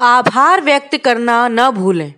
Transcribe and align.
आभार 0.00 0.60
व्यक्त 0.60 0.96
करना 0.96 1.48
न 1.48 1.70
भूलें। 1.70 2.14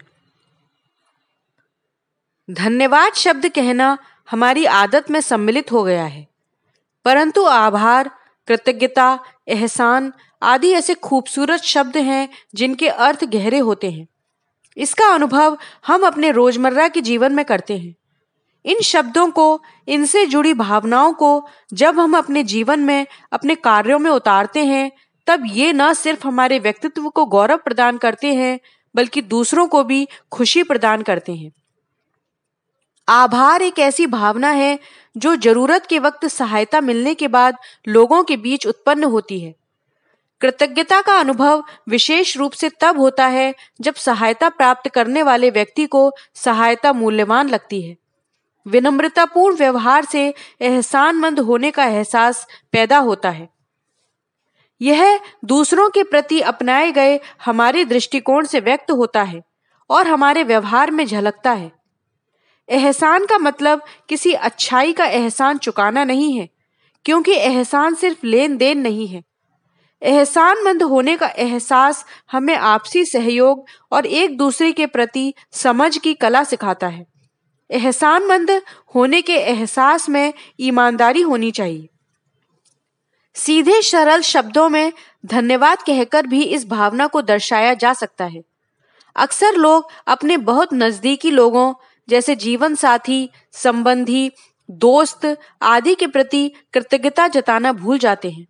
धन्यवाद 2.51 3.13
शब्द 3.13 3.49
कहना 3.49 3.99
हमारी 4.31 4.65
आदत 4.65 5.11
में 5.11 5.21
सम्मिलित 5.21 5.73
हो 5.73 5.85
गया 5.85 6.05
है। 6.05 6.29
परंतु 7.05 7.45
आभार, 7.45 8.11
कृतज्ञता, 8.47 9.19
एहसान 9.49 10.13
आदि 10.43 10.73
ऐसे 10.73 10.95
खूबसूरत 10.95 11.61
शब्द 11.61 11.97
हैं 11.97 12.29
जिनके 12.55 12.89
अर्थ 12.89 13.25
गहरे 13.25 13.59
होते 13.59 13.91
हैं। 13.91 14.09
इसका 14.77 15.07
अनुभव 15.15 15.59
हम 15.87 16.07
अपने 16.07 16.31
रोज़मर्रा 16.31 16.89
के 16.89 17.01
जीवन 17.01 17.33
में 17.33 17.45
करते 17.45 17.79
हैं। 17.79 17.97
इन 18.65 18.81
शब्दों 18.81 19.31
को, 19.31 19.63
इनसे 19.89 20.27
जुड़ी 20.27 20.55
भावनाओं 20.55 21.13
को 21.13 21.49
जब 21.73 22.01
हम 22.01 22.19
अपने 22.19 22.43
जीवन 22.43 22.81
में, 22.81 23.07
अपने 23.33 23.55
कार्यों 23.55 23.99
में 23.99 24.11
उतारते 24.11 24.65
हैं 24.65 24.93
तब 25.27 25.43
ये 25.47 25.73
न 25.73 25.93
सिर्फ़ 25.93 26.27
हमारे 26.27 26.59
व्यक्तित्व 26.59 27.09
को 27.09 27.25
गौरव 27.25 27.57
प्रदान 27.57 27.99
करते 27.99 28.35
हैं, 28.35 28.61
बल्कि 28.95 29.23
दूसरों 29.23 29.67
को 29.67 29.85
भी 29.85 30.09
खुशी 30.33 30.63
प्रदान 30.63 31.03
करते 31.03 31.35
हैं। 31.35 31.53
आभार 33.09 33.63
एक 33.63 33.79
ऐसी 33.79 34.07
भावना 34.07 34.51
है 34.51 34.79
जो 35.17 35.37
ज़रूरत 35.37 35.87
के 35.87 35.99
वक्त 35.99 36.27
सहायता 36.27 36.81
मिलने 36.81 37.15
के 37.15 37.29
बाद 37.29 37.57
लोगों 37.89 38.25
के 38.25 38.37
बीच 38.37 38.67
उत्पन्न 38.67 39.05
होती 39.05 39.41
है। 39.41 39.55
कृतज्ञता 40.41 41.01
का 41.01 41.19
अनुभव 41.19 41.65
विशेष 41.89 42.37
रूप 42.37 42.53
से 42.53 42.71
तब 42.81 42.99
होता 42.99 43.27
है 43.27 43.55
जब 43.81 43.95
सहायता 43.95 44.49
प्राप्त 44.49 44.89
करने 44.89 45.23
वाले 45.23 45.51
व्यक्ति 45.51 45.87
को 45.87 46.13
सहायता 46.35 46.93
मूल्यवान 46.93 47.49
लगती 47.49 47.83
है। 47.83 47.97
विनम्रतापूर्ण 48.67 49.57
व्यवहार 49.57 50.05
से 50.05 50.35
एहसानमंद 50.61 51.41
होने 51.41 51.71
का 51.71 51.85
एहसास 51.85 52.47
पैदा 52.73 52.99
होता 52.99 53.31
है। 53.31 53.56
यह 54.81 55.21
दूसरों 55.45 55.89
के 55.91 56.03
प्रति 56.03 56.41
अपनाए 56.41 56.91
गए 56.93 57.19
हमारे 57.45 57.85
दृष्टिकोण 57.85 58.47
से 58.47 58.61
व्यक्त 58.61 58.91
होता 58.91 59.23
है 59.23 59.43
और 59.91 60.07
हमारे 60.07 60.43
व्यवहार 60.43 60.91
में 60.91 61.05
झलकता 61.07 61.53
है। 61.53 61.71
एहसान 62.69 63.27
का 63.27 63.39
मतलब 63.39 63.83
किसी 64.09 64.33
अच्छाई 64.33 64.93
का 64.93 65.05
एहसान 65.05 65.59
चुकाना 65.59 66.05
नहीं 66.05 66.33
है, 66.39 66.49
क्योंकि 67.05 67.33
एहसान 67.33 67.95
सिर्फ़ 67.95 68.27
लेन 68.27 68.57
देन 68.57 68.79
नहीं 68.79 69.07
है। 69.07 69.23
एहसानमंद 70.03 70.83
होने 70.83 71.17
का 71.17 71.27
एहसास 71.29 72.05
हमें 72.33 72.57
आपसी 72.57 73.05
सहयोग 73.05 73.65
और 73.93 74.07
एक 74.07 74.37
दूसरे 74.39 74.73
के 74.73 74.87
प्रति 74.87 75.33
समझ 75.53 75.97
की 75.99 76.15
कला 76.15 76.45
सिखाता 76.45 76.87
है। 76.87 77.07
एहसानमंद 77.71 78.51
होने 78.95 79.21
के 79.23 79.37
एहसास 79.37 80.09
में 80.09 80.33
ईमानदारी 80.61 81.23
होनी 81.23 81.51
चाहिए। 81.51 81.89
सीधे 83.37 83.83
सरल 83.83 84.21
शब्दों 84.21 84.69
में 84.69 84.93
धन्यवाद 85.27 85.83
कहकर 85.83 86.27
भी 86.27 86.43
इस 86.43 86.69
भावना 86.69 87.07
को 87.07 87.23
दर्शाया 87.23 87.75
जा 87.75 87.93
सकता 87.93 88.25
है। 88.25 88.43
अक्सर 89.17 89.55
लोग 89.55 89.91
अपने 90.07 90.37
बहुत 90.37 90.69
नजदीकी 90.75 91.31
लोगों, 91.31 91.75
जैसे 92.09 92.37
जीवन 92.37 92.75
साथी, 92.75 93.31
संबंधी, 93.53 94.33
दोस्त 94.71 95.37
आदि 95.63 95.95
के 95.95 96.07
प्रति 96.07 96.53
कृतज्ञता 96.73 97.29
जताना 97.29 97.73
भूल 97.73 97.99
जाते 97.99 98.31
हैं। 98.31 98.47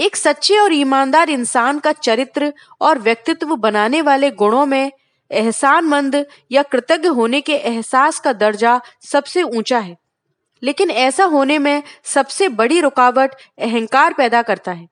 एक 0.00 0.16
सच्चे 0.16 0.58
और 0.58 0.72
ईमानदार 0.72 1.30
इंसान 1.30 1.78
का 1.78 1.92
चरित्र 1.92 2.52
और 2.80 2.98
व्यक्तित्व 2.98 3.56
बनाने 3.56 4.02
वाले 4.02 4.30
गुणों 4.30 4.66
में 4.66 4.92
एहसानमंद 5.30 6.26
या 6.52 6.62
कृतज्ञ 6.62 7.08
होने 7.08 7.40
के 7.40 7.54
एहसास 7.54 8.18
का 8.18 8.32
दर्जा 8.32 8.80
सबसे 9.00 9.42
ऊँचा 9.42 9.78
है। 9.78 10.01
लेकिन 10.62 10.90
ऐसा 10.90 11.24
होने 11.24 11.58
में 11.58 11.82
सबसे 12.04 12.48
बड़ी 12.48 12.80
रुकावट 12.80 13.34
अहंकार 13.58 14.12
पैदा 14.12 14.42
करता 14.42 14.72
है। 14.72 14.88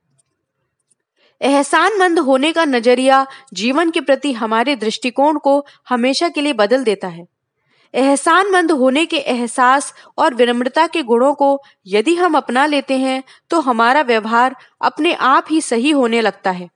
एहसानमंद 1.40 2.18
होने 2.18 2.52
का 2.52 2.64
नज़रिया 2.64 3.26
जीवन 3.52 3.90
के 3.90 4.00
प्रति 4.00 4.32
हमारे 4.32 4.76
दृष्टिकोण 4.76 5.38
को 5.38 5.64
हमेशा 5.88 6.28
के 6.28 6.40
लिए 6.40 6.52
बदल 6.52 6.84
देता 6.84 7.08
है। 7.08 7.26
एहसानमंद 7.94 8.72
होने 8.72 9.04
के 9.06 9.18
एहसास 9.18 9.92
और 10.18 10.34
विनम्रता 10.34 10.86
के 10.86 11.02
गुणों 11.02 11.32
को 11.34 11.62
यदि 11.86 12.14
हम 12.14 12.34
अपना 12.34 12.66
लेते 12.66 12.98
हैं 12.98 13.22
तो 13.50 13.60
हमारा 13.60 14.02
व्यवहार 14.02 14.56
अपने 14.80 15.14
आप 15.14 15.46
ही 15.50 15.60
सही 15.60 15.90
होने 15.90 16.20
लगता 16.20 16.50
है। 16.50 16.68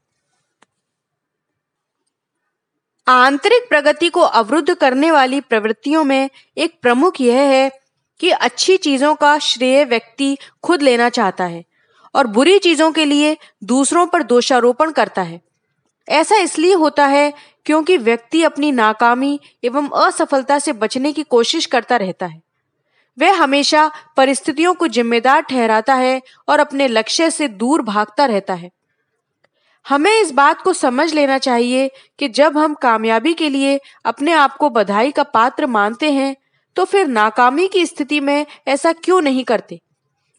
आंतरिक 3.07 3.69
प्रगति 3.69 4.09
को 4.09 4.21
अवरुद्ध 4.21 4.75
करने 4.75 5.11
वाली 5.11 5.41
प्रवृत्तियों 5.41 6.05
में 6.05 6.31
एक 6.57 6.79
प्रमुख 6.83 7.21
यह 7.21 7.41
है 7.41 7.71
कि 8.25 8.31
अच्छी 8.31 8.77
चीज़ों 8.77 9.15
का 9.15 9.39
श्रेय 9.39 9.85
व्यक्ति 9.85 10.39
खुद 10.63 10.83
लेना 10.83 11.09
चाहता 11.09 11.45
है 11.45 11.65
और 12.15 12.27
बुरी 12.27 12.59
चीज़ों 12.59 12.93
के 12.93 13.05
लिए 13.05 13.37
दूसरों 13.65 14.07
पर 14.07 14.23
दोषारोपण 14.23 14.91
करता 14.91 15.23
है। 15.23 15.41
ऐसा 16.09 16.37
इसलिए 16.37 16.75
होता 16.75 17.07
है 17.07 17.33
क्योंकि 17.65 17.97
व्यक्ति 17.97 18.43
अपनी 18.43 18.73
नाकामी 18.73 19.41
एवं 19.65 19.89
असफलता 19.89 20.59
से 20.59 20.73
बचने 20.73 21.13
की 21.13 21.23
कोशिश 21.23 21.67
करता 21.67 21.97
रहता 21.97 22.27
है। 22.27 22.43
वह 23.19 23.35
हमेशा 23.35 23.91
परिस्थितियों 24.17 24.75
को 24.75 24.87
जिम्मेदार 24.87 25.41
ठहराता 25.41 25.95
है 25.95 26.23
और 26.49 26.61
अपने 26.61 26.89
लक्ष्य 26.89 27.31
से 27.31 27.49
दूर 27.49 27.83
भागता 27.83 28.25
रहता 28.25 28.55
है। 28.55 28.71
हमें 29.89 30.21
इस 30.21 30.31
बात 30.31 30.63
को 30.63 30.73
समझ 30.73 31.13
लेना 31.15 31.39
चाहिए 31.39 31.91
कि 32.19 32.29
जब 32.29 32.59
हम 32.59 32.75
कामयाबी 32.75 33.35
के 33.35 33.49
लिए 33.49 33.81
अपने 34.05 34.33
आप 34.33 34.57
को 34.57 34.71
बधाई 34.71 35.11
का 35.11 35.23
पात्र 35.23 35.67
मानते 35.67 36.13
हैं 36.13 36.37
तो 36.77 36.85
फिर 36.85 37.07
नाकामी 37.09 37.67
की 37.69 37.85
स्थिति 37.87 38.21
में 38.21 38.47
ऐसा 38.69 38.93
क्यों 38.95 39.21
नहीं 39.21 39.45
करते? 39.45 39.81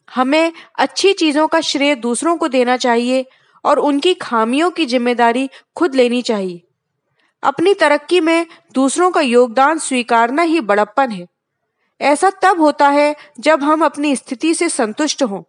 हमें 0.08 0.52
अच्छी 0.74 1.12
चीज़ों 1.12 1.46
का 1.48 1.60
श्रेय 1.60 1.94
दूसरों 1.94 2.36
को 2.36 2.48
देना 2.48 2.76
चाहिए 2.76 3.24
और 3.64 3.78
उनकी 3.78 4.14
खामियों 4.14 4.70
की 4.70 4.86
ज़िम्मेदारी 4.86 5.48
खुद 5.76 5.94
लेनी 5.94 6.20
चाहिए। 6.22 6.62
अपनी 7.42 7.74
तरक्की 7.74 8.20
में 8.20 8.46
दूसरों 8.74 9.10
का 9.10 9.20
योगदान 9.20 9.78
स्वीकारना 9.78 10.42
ही 10.42 10.60
बड़प्पन 10.62 11.10
है। 11.10 11.26
ऐसा 12.00 12.30
तब 12.42 12.60
होता 12.60 12.88
है 12.88 13.14
जब 13.40 13.62
हम 13.62 13.84
अपनी 13.84 14.14
स्थिति 14.16 14.54
से 14.54 14.68
संतुष्ट 14.68 15.22
हों। 15.22 15.42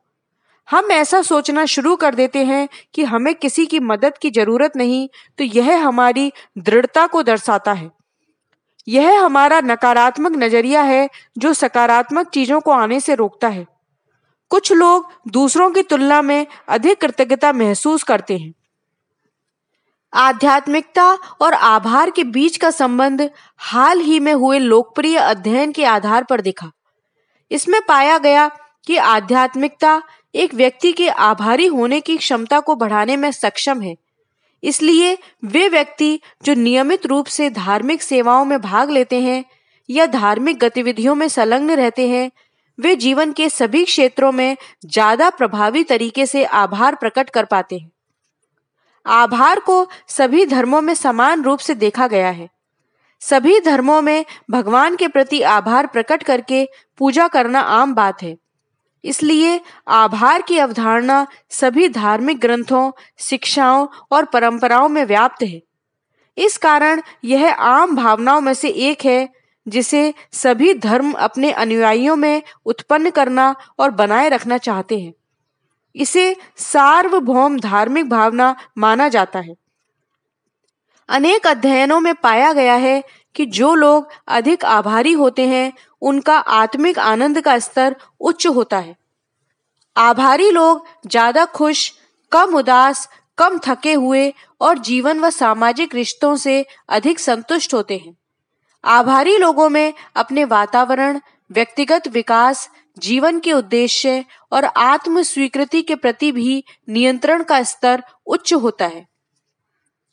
हम 0.67 0.91
ऐसा 0.91 1.21
सोचना 1.21 1.65
शुरू 1.65 1.95
कर 1.95 2.15
देते 2.15 2.43
हैं 2.45 2.67
कि 2.93 3.03
हमें 3.03 3.33
किसी 3.35 3.65
की 3.65 3.79
मदद 3.81 4.17
की 4.17 4.29
ज़रूरत 4.31 4.75
नहीं 4.77 5.07
तो 5.39 5.43
यह 5.43 5.85
हमारी 5.85 6.31
दृढ़ता 6.57 7.05
को 7.07 7.23
दर्शाता 7.23 7.73
है। 7.73 7.89
यह 8.87 9.21
हमारा 9.21 9.61
नकारात्मक 9.61 10.31
नज़रिया 10.31 10.81
है, 10.81 11.09
जो 11.37 11.53
सकारात्मक 11.53 12.29
चीज़ों 12.29 12.61
को 12.61 12.71
आने 12.71 12.99
से 12.99 13.15
रोकता 13.15 13.47
है। 13.47 13.67
कुछ 14.49 14.71
लोग 14.71 15.11
दूसरों 15.27 15.71
की 15.71 15.81
तुलना 15.81 16.21
में 16.21 16.47
अधिक 16.69 17.01
कृतज्ञता 17.01 17.53
महसूस 17.53 18.03
करते 18.03 18.37
हैं। 18.37 18.53
आध्यात्मिकता 20.13 21.13
और 21.13 21.53
आभार 21.53 22.09
के 22.09 22.23
बीच 22.23 22.57
का 22.57 22.71
संबंध 22.71 23.29
हाल 23.57 23.99
ही 23.99 24.19
में 24.19 24.33
हुए 24.33 24.59
लोकप्रिय 24.59 25.17
अध्ययन 25.17 25.71
के 25.71 25.85
आधार 25.85 26.23
पर 26.23 26.41
दिखा। 26.41 26.71
इसमें 27.51 27.81
पाया 27.87 28.17
गया 28.17 28.51
कि 28.85 28.97
आध्यात्मिकता 28.97 30.01
एक 30.35 30.53
व्यक्ति 30.53 30.91
के 30.91 31.09
आभारी 31.09 31.65
होने 31.65 32.01
की 32.01 32.17
क्षमता 32.17 32.59
को 32.59 32.75
बढ़ाने 32.75 33.17
में 33.17 33.31
सक्षम 33.31 33.81
है। 33.81 33.95
इसलिए 34.63 35.17
वे 35.45 35.67
व्यक्ति 35.69 36.19
जो 36.43 36.53
नियमित 36.53 37.05
रूप 37.05 37.25
से 37.25 37.49
धार्मिक 37.49 38.01
सेवाओं 38.01 38.45
में 38.45 38.59
भाग 38.61 38.91
लेते 38.91 39.19
हैं 39.21 39.43
या 39.89 40.05
धार्मिक 40.05 40.59
गतिविधियों 40.59 41.15
में 41.15 41.27
संलग्न 41.27 41.71
रहते 41.71 42.07
हैं, 42.09 42.31
वे 42.79 42.95
जीवन 42.95 43.31
के 43.31 43.49
सभी 43.49 43.83
क्षेत्रों 43.85 44.31
में 44.31 44.57
ज़्यादा 44.85 45.29
प्रभावी 45.29 45.83
तरीके 45.83 46.25
से 46.25 46.43
आभार 46.45 46.95
प्रकट 46.95 47.29
कर 47.29 47.45
पाते 47.45 47.77
हैं। 47.77 47.91
आभार 49.05 49.59
को 49.59 49.87
सभी 50.07 50.45
धर्मों 50.45 50.81
में 50.81 50.93
समान 50.93 51.43
रूप 51.43 51.59
से 51.59 51.75
देखा 51.75 52.07
गया 52.07 52.29
है। 52.29 52.49
सभी 53.21 53.59
धर्मों 53.59 54.01
में 54.01 54.25
भगवान 54.51 54.95
के 54.95 55.07
प्रति 55.07 55.41
आभार 55.41 55.87
प्रकट 55.87 56.23
करके 56.23 56.67
पूजा 56.97 57.27
करना 57.27 57.59
आम 57.59 57.93
बात 57.95 58.23
है। 58.23 58.37
इसलिए 59.03 59.61
आभार 59.87 60.41
की 60.41 60.57
अवधारणा 60.57 61.27
सभी 61.49 61.89
धार्मिक 61.89 62.39
ग्रंथों, 62.39 62.91
शिक्षाओं 63.17 63.87
और 64.11 64.25
परंपराओं 64.25 64.89
में 64.89 65.05
व्याप्त 65.05 65.43
है। 65.43 65.61
इस 66.37 66.57
कारण 66.57 67.01
यह 67.23 67.53
आम 67.53 67.95
भावनाओं 67.95 68.41
में 68.41 68.53
से 68.53 68.69
एक 68.69 69.05
है, 69.05 69.29
जिसे 69.67 70.13
सभी 70.31 70.73
धर्म 70.73 71.11
अपने 71.11 71.51
अनुयायियों 71.51 72.15
में 72.15 72.43
उत्पन्न 72.65 73.09
करना 73.09 73.55
और 73.79 73.91
बनाए 73.91 74.29
रखना 74.29 74.57
चाहते 74.57 74.99
हैं। 74.99 75.13
इसे 75.95 76.35
सार्वभौम 76.57 77.59
धार्मिक 77.59 78.09
भावना 78.09 78.55
माना 78.77 79.09
जाता 79.09 79.39
है। 79.39 79.55
अनेक 81.09 81.47
अध्ययनों 81.47 81.99
में 81.99 82.15
पाया 82.15 82.53
गया 82.53 82.75
है 82.75 83.03
कि 83.37 83.45
जो 83.45 83.73
लोग 83.75 84.09
अधिक 84.27 84.65
आभारी 84.65 85.11
होते 85.13 85.47
हैं, 85.47 85.73
उनका 86.01 86.37
आत्मिक 86.37 86.99
आनंद 86.99 87.41
का 87.41 87.59
स्तर 87.59 87.95
उच्च 88.19 88.47
होता 88.47 88.77
है। 88.77 88.95
आभारी 89.95 90.51
लोग 90.51 90.85
ज़्यादा 91.07 91.45
खुश, 91.45 91.93
कम 92.31 92.55
उदास, 92.55 93.09
कम 93.37 93.57
थके 93.57 93.93
हुए 93.93 94.33
और 94.61 94.77
जीवन 94.77 95.19
व 95.19 95.29
सामाजिक 95.29 95.95
रिश्तों 95.95 96.35
से 96.35 96.65
अधिक 96.89 97.19
संतुष्ट 97.19 97.73
होते 97.73 97.97
हैं। 97.97 98.15
आभारी 98.83 99.37
लोगों 99.37 99.69
में 99.69 99.93
अपने 100.15 100.43
वातावरण, 100.43 101.19
व्यक्तिगत 101.51 102.07
विकास, 102.07 102.69
जीवन 102.97 103.39
के 103.39 103.53
उद्देश्य 103.53 104.23
और 104.51 104.65
आत्म 104.65 105.21
स्वीकृति 105.21 105.81
के 105.81 105.95
प्रति 105.95 106.31
भी 106.31 106.63
नियंत्रण 106.89 107.43
का 107.43 107.63
स्तर 107.63 108.03
उच्च 108.25 108.53
होता 108.53 108.85
है। 108.85 109.05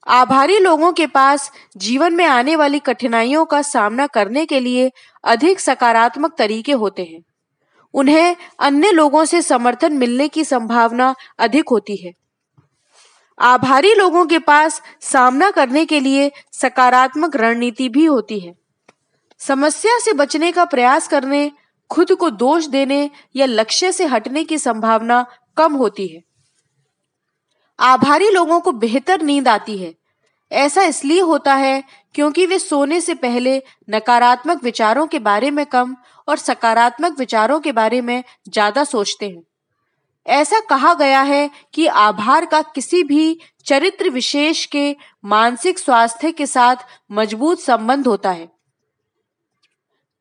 आभारी 0.07 0.59
लोगों 0.59 0.93
के 0.93 1.07
पास 1.07 1.53
जीवन 1.77 2.15
में 2.15 2.25
आने 2.25 2.57
वाली 2.57 2.79
कठिनाइयों 2.79 3.45
का 3.45 3.63
सामना 3.63 4.07
करने 4.07 4.47
के 4.47 4.61
लिए 4.61 4.93
अधिक 5.25 5.61
सकारात्मक 5.61 6.35
तरीके 6.39 6.73
होते 6.73 7.05
हैं। 7.05 7.23
उन्हें 7.95 8.37
अन्य 8.59 8.91
लोगों 8.91 9.25
से 9.25 9.43
समर्थन 9.43 9.93
मिलने 9.93 10.29
की 10.29 10.45
संभावना 10.45 11.15
अधिक 11.39 11.69
होती 11.69 11.97
है। 11.97 12.13
आभारी 13.39 13.95
लोगों 13.95 14.27
के 14.27 14.39
पास 14.39 14.83
सामना 15.01 15.51
करने 15.51 15.85
के 15.85 16.01
लिए 16.01 16.33
सकारात्मक 16.53 17.37
रणनीति 17.37 17.89
भी 17.89 18.05
होती 18.05 18.41
है। 18.41 18.55
समस्या 19.39 19.99
से 19.99 20.13
बचने 20.13 20.53
का 20.53 20.65
प्रयास 20.65 21.09
करने, 21.09 21.53
खुद 21.91 22.13
को 22.13 22.31
दोष 22.31 22.67
देने 22.67 23.11
या 23.37 23.47
लक्ष्य 23.47 23.93
से 23.93 24.05
हटने 24.05 24.45
की 24.45 24.59
संभावना 24.59 25.27
कम 25.57 25.73
होती 25.73 26.07
है। 26.07 26.34
आभारी 27.79 28.31
लोगों 28.31 28.61
को 28.61 28.73
बेहतर 28.73 29.23
नींद 29.23 29.49
आती 29.49 29.77
है। 29.79 29.95
ऐसा 30.51 30.83
इसलिए 30.83 31.21
होता 31.21 31.55
है 31.55 31.83
क्योंकि 32.15 32.47
वे 32.47 32.59
सोने 32.59 33.01
से 33.01 33.15
पहले 33.15 33.57
नकारात्मक 33.91 34.63
विचारों 34.65 35.07
के 35.07 35.19
बारे 35.19 35.51
में 35.51 35.65
कम 35.67 35.97
और 36.29 36.37
सकारात्मक 36.37 37.19
विचारों 37.19 37.59
के 37.61 37.73
बारे 37.73 38.01
में 38.01 38.23
ज़्यादा 38.49 38.85
सोचते 38.85 39.29
हैं। 39.29 39.43
ऐसा 40.27 40.61
कहा 40.61 40.93
गया 40.95 41.21
है 41.23 41.51
कि 41.75 41.87
आभार 41.87 42.45
का 42.47 42.61
किसी 42.65 43.03
भी 43.03 43.39
चरित्र 43.67 44.11
विशेष 44.11 44.65
के 44.67 44.97
मानसिक 45.25 45.79
स्वास्थ्य 45.79 46.31
के 46.33 46.47
साथ 46.47 46.87
मज़बूत 47.13 47.61
संबंध 47.61 48.07
होता 48.07 48.31
है। 48.31 48.49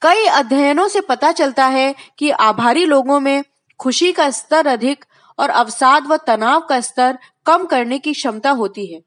कई 0.02 0.26
अध्ययनों 0.28 0.88
से 0.88 1.02
पता 1.02 1.32
चलता 1.32 1.66
है 1.68 1.94
कि 2.20 2.30
आभारी 2.30 2.86
लोगों 2.86 3.20
में 3.20 3.44
खुशी 3.80 4.12
का 4.12 4.30
स्तर 4.30 4.68
अधिक 4.68 5.06
और 5.40 5.50
अवसाद 5.50 6.08
व 6.08 6.18
तनाव 6.18 6.62
का 6.62 6.80
स्तर 6.82 7.18
कम 7.46 7.66
करने 7.66 8.00
की 8.00 8.14
क्षमता 8.14 8.52
होती 8.52 8.86
है, 8.94 9.02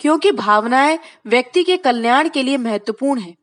क्योंकि 0.00 0.32
भावनाएँ 0.32 0.98
व्यक्ति 1.26 1.64
के 1.64 1.76
कल्याण 1.76 2.28
के 2.28 2.42
लिए 2.42 2.56
महत्वपूर्ण 2.56 3.20
है। 3.20 3.34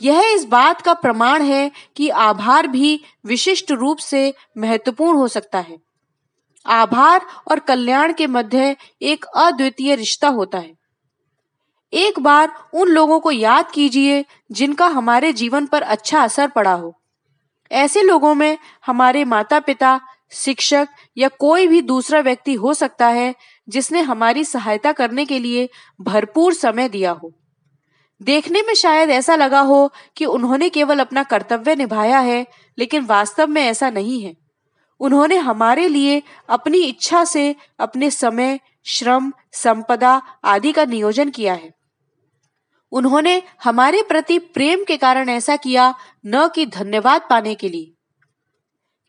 यह 0.00 0.20
इस 0.24 0.44
बात 0.44 0.80
का 0.80 0.94
प्रमाण 0.94 1.42
है 1.42 1.70
कि 1.96 2.08
आभार 2.08 2.66
भी 2.66 3.00
विशिष्ट 3.26 3.70
रूप 3.72 3.98
से 3.98 4.32
महत्वपूर्ण 4.58 5.18
हो 5.18 5.28
सकता 5.28 5.58
है। 5.58 5.78
आभार 6.66 7.26
और 7.50 7.58
कल्याण 7.58 8.12
के 8.12 8.26
मध्य 8.26 8.76
एक 9.02 9.24
अद्वितीय 9.36 9.94
रिश्ता 9.94 10.28
होता 10.28 10.58
है। 10.58 10.76
एक 11.92 12.18
बार 12.18 12.52
उन 12.74 12.88
लोगों 12.88 13.18
को 13.20 13.30
याद 13.30 13.70
कीजिए 13.70 14.24
जिनका 14.52 14.86
हमारे 14.86 15.32
जीवन 15.32 15.66
पर 15.66 15.82
अच्छा 15.82 16.22
असर 16.22 16.48
पड़ा 16.48 16.72
हो। 16.72 16.94
ऐसे 17.70 18.02
लोगों 18.02 18.34
में 18.34 18.58
हमारे 18.86 19.24
माता 19.24 19.60
पिता 19.60 20.00
शिक्षक 20.30 20.88
या 21.16 21.28
कोई 21.28 21.66
भी 21.66 21.82
दूसरा 21.82 22.20
व्यक्ति 22.20 22.54
हो 22.54 22.74
सकता 22.74 23.08
है 23.08 23.34
जिसने 23.68 24.00
हमारी 24.00 24.44
सहायता 24.44 24.92
करने 24.92 25.24
के 25.24 25.38
लिए 25.38 25.68
भरपूर 26.00 26.54
समय 26.54 26.88
दिया 26.88 27.10
हो। 27.10 27.32
देखने 28.22 28.62
में 28.62 28.74
शायद 28.74 29.10
ऐसा 29.10 29.36
लगा 29.36 29.60
हो 29.60 29.92
कि 30.16 30.24
उन्होंने 30.24 30.68
केवल 30.68 30.98
अपना 30.98 31.22
कर्तव्य 31.22 31.76
निभाया 31.76 32.18
है, 32.18 32.46
लेकिन 32.78 33.04
वास्तव 33.04 33.46
में 33.46 33.62
ऐसा 33.62 33.90
नहीं 33.90 34.22
है। 34.22 34.36
उन्होंने 35.00 35.36
हमारे 35.36 35.88
लिए 35.88 36.22
अपनी 36.48 36.78
इच्छा 36.78 37.24
से 37.24 37.56
अपने 37.78 38.10
समय, 38.10 38.60
श्रम, 38.86 39.32
संपदा 39.52 40.22
आदि 40.44 40.72
का 40.72 40.84
नियोजन 40.84 41.30
किया 41.30 41.54
है। 41.54 41.74
उन्होंने 42.92 43.42
हमारे 43.64 44.02
प्रति 44.02 44.38
प्रेम 44.38 44.84
के 44.84 44.96
कारण 44.96 45.28
ऐसा 45.28 45.56
किया 45.56 45.94
न 46.26 46.48
कि 46.48 46.66
धन्यवाद 46.66 47.22
पाने 47.30 47.54
के 47.54 47.68
लिए। 47.68 47.94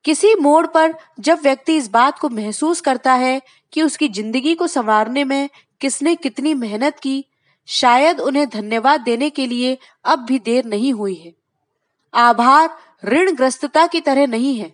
किसी 0.10 0.36
मोड़ 0.36 0.68
पर 0.68 0.94
जब 1.20 1.40
व्यक्ति 1.42 1.76
इस 1.78 1.90
बात 1.90 2.20
को 2.20 2.30
महसूस 2.30 2.80
करता 2.82 3.14
है 3.14 3.42
कि 3.74 3.82
उसकी 3.82 4.08
ज़िंदगी 4.08 4.54
को 4.56 4.68
संवारने 4.68 5.24
में 5.24 5.50
किसने 5.82 6.16
कितनी 6.16 6.54
मेहनत 6.54 7.00
की, 7.00 7.26
शायद 7.68 8.20
उन्हें 8.20 8.48
धन्यवाद 8.50 9.02
देने 9.02 9.30
के 9.30 9.46
लिए 9.48 9.78
अब 10.06 10.20
भी 10.20 10.40
देर 10.40 10.66
नहीं 10.66 10.94
हुई 10.94 11.14
है। 11.16 11.34
आभार 12.14 12.70
ऋणग्रस्तता 13.06 13.86
की 13.88 14.02
तरह 14.02 14.28
नहीं 14.28 14.56
है, 14.56 14.72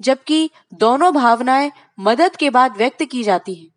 जबकि 0.00 0.50
दोनों 0.74 1.12
भावनाएँ 1.14 1.70
मदद 2.00 2.36
के 2.36 2.50
बाद 2.50 2.76
व्यक्त 2.76 3.04
की 3.04 3.22
जाती 3.22 3.54
हैं। 3.54 3.68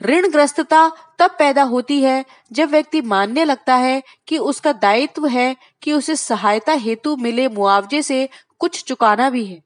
ऋणग्रस्तता 0.00 0.88
तब 1.18 1.36
पैदा 1.38 1.62
होती 1.62 2.00
है 2.02 2.24
जब 2.52 2.70
व्यक्ति 2.70 3.00
मानने 3.00 3.44
लगता 3.44 3.74
है 3.76 4.02
कि 4.28 4.38
उसका 4.38 4.72
दायित्व 4.72 5.26
है 5.26 5.54
कि 5.82 5.92
उसे 5.92 6.16
सहायता 6.16 6.72
हेतु 6.72 7.16
मिले 7.16 7.48
मुआवजे 7.48 8.02
से 8.02 8.28
कुछ 8.58 8.82
चुकाना 8.84 9.30
भी 9.30 9.44
है। 9.46 9.62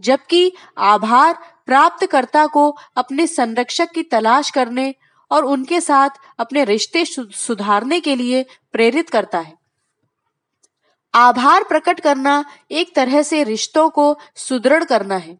जबकि 0.00 0.52
आभार 0.78 1.38
प्राप्तकर्ता 1.66 2.46
को 2.46 2.70
अपने 2.96 3.26
संरक्षक 3.26 3.90
की 3.90 4.02
तलाश 4.02 4.50
करने 4.50 4.94
और 5.30 5.44
उनके 5.44 5.80
साथ 5.80 6.10
अपने 6.38 6.64
रिश्ते 6.64 7.04
सुधारने 7.04 8.00
के 8.00 8.14
लिए 8.16 8.44
प्रेरित 8.72 9.10
करता 9.10 9.38
है। 9.38 9.56
आभार 11.14 11.64
प्रकट 11.64 12.00
करना 12.00 12.44
एक 12.70 12.94
तरह 12.94 13.22
से 13.22 13.42
रिश्तों 13.44 13.88
को 13.90 14.16
सुदृढ़ 14.36 14.84
करना 14.84 15.16
है। 15.16 15.38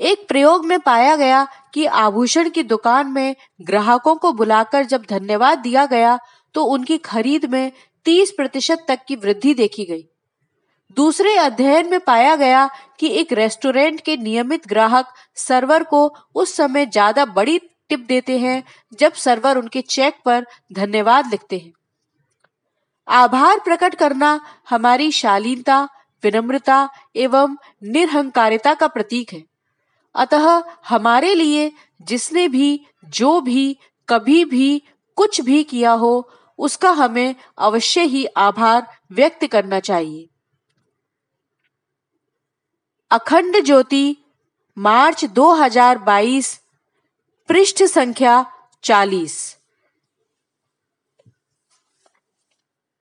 एक 0.00 0.26
प्रयोग 0.28 0.66
में 0.66 0.78
पाया 0.80 1.14
गया 1.16 1.46
कि 1.74 1.84
आभूषण 1.86 2.48
की 2.48 2.62
दुकान 2.62 3.06
में 3.06 3.36
ग्राहकों 3.60 4.14
को 4.16 4.32
बुलाकर 4.32 4.84
जब 4.84 5.04
धन्यवाद 5.10 5.58
दिया 5.58 5.86
गया 5.86 6.18
तो 6.54 6.64
उनकी 6.64 6.98
खरीद 6.98 7.44
में 7.44 7.72
30 8.06 8.30
प्रतिशत 8.30 8.84
तक 8.88 9.04
की 9.08 9.16
वृद्धि 9.16 9.54
देखी 9.54 9.84
गई। 9.84 10.04
दूसरे 10.90 11.36
अध्ययन 11.36 11.90
में 11.90 12.00
पाया 12.00 12.36
गया 12.36 12.68
कि 12.98 13.08
एक 13.10 13.32
रेस्टोरेंट 13.32 14.00
के 14.00 14.16
नियमित 14.16 14.66
ग्राहक 14.66 15.06
सर्वर 15.36 15.82
को 15.82 16.14
उस 16.34 16.54
समय 16.54 16.86
ज़्यादा 16.86 17.24
बड़ी 17.24 17.58
टिप 17.88 18.00
देते 18.00 18.38
हैं 18.38 18.62
जब 18.98 19.12
सर्वर 19.12 19.58
उनके 19.58 19.80
चेक 19.80 20.14
पर 20.24 20.46
धन्यवाद 20.72 21.30
लिखते 21.30 21.58
हैं। 21.58 21.72
आभार 23.08 23.58
प्रकट 23.58 23.94
करना 23.94 24.40
हमारी 24.70 25.10
शालीनता, 25.12 25.88
विनम्रता 26.24 26.88
एवं 27.16 27.56
निरहंकारिता 27.82 28.74
का 28.74 28.86
प्रतीक 28.86 29.32
है। 29.32 29.44
अतः 30.14 30.62
हमारे 30.88 31.34
लिए 31.34 31.72
जिसने 32.02 32.48
भी, 32.48 32.86
जो 33.04 33.40
भी, 33.40 33.76
कभी 34.08 34.44
भी, 34.44 34.82
कुछ 35.16 35.40
भी 35.40 35.62
किया 35.64 35.92
हो, 35.92 36.30
उसका 36.58 36.90
हमें 36.90 37.34
अवश्य 37.58 38.02
ही 38.02 38.24
आभार 38.26 38.86
व्यक्त 39.12 39.46
करना 39.46 39.80
चाहिए। 39.80 40.28
अखंड 43.16 43.64
ज्योति 43.64 44.16
मार्च 44.76 45.24
2022 45.24 46.46
पृष्ठ 47.48 47.82
संख्या 47.82 48.46
40 48.84 49.55